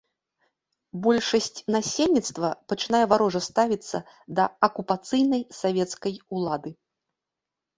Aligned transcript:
Большасць 1.07 1.59
насельніцтва 1.75 2.49
пачынае 2.73 3.01
варожа 3.11 3.41
ставіцца 3.49 3.97
да 4.41 4.49
акупацыйнай 4.69 5.41
савецкай 5.61 6.13
улады. 6.39 6.69